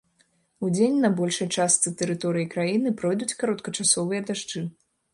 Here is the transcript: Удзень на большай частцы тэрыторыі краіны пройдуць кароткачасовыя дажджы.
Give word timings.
Удзень 0.67 0.97
на 1.03 1.11
большай 1.19 1.51
частцы 1.59 1.95
тэрыторыі 2.01 2.49
краіны 2.57 2.97
пройдуць 3.03 3.37
кароткачасовыя 3.45 4.29
дажджы. 4.33 4.69